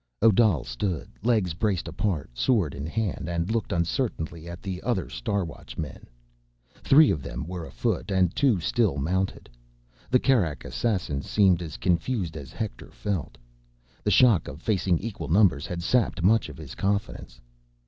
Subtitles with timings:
[0.27, 5.45] _Odal stood, legs braced apart, sword in hand, and looked uncertainly at the other Star
[5.45, 6.07] Watchmen.
[6.83, 9.47] Three of them were afoot and two still mounted.
[10.09, 13.37] The Kerak assassin seemed as confused as Hector felt.
[14.03, 17.39] The shock of facing equal numbers had sapped much of his confidence.